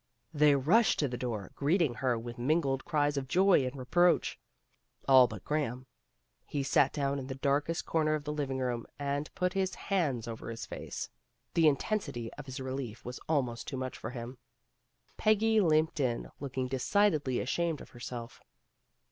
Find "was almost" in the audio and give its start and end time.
13.05-13.67